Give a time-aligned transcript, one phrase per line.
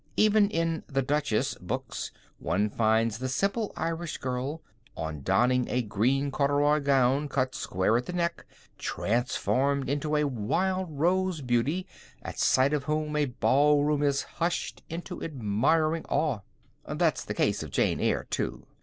[0.17, 2.09] Even in the "Duchess" books
[2.39, 4.63] one finds the simple Irish girl,
[4.97, 8.47] on donning a green corduroy gown cut square at the neck,
[8.79, 11.85] transformed into a wild rose beauty,
[12.23, 16.39] at sight of whom a ball room is hushed into admiring awe.
[16.91, 18.65] There's the case of jane Eyre, too.